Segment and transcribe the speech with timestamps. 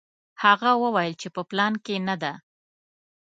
[0.43, 2.33] هغه وویل چې په پلان کې نه ده.